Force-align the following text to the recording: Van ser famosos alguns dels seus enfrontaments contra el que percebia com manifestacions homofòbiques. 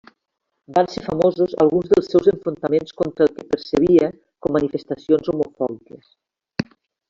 Van 0.77 0.87
ser 0.93 1.03
famosos 1.07 1.53
alguns 1.65 1.91
dels 1.91 2.09
seus 2.15 2.31
enfrontaments 2.33 2.97
contra 3.03 3.27
el 3.29 3.37
que 3.37 3.47
percebia 3.53 4.11
com 4.45 4.57
manifestacions 4.59 5.33
homofòbiques. 5.37 6.13